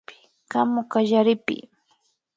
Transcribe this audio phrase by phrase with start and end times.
[0.51, 1.57] Kamu kallaripi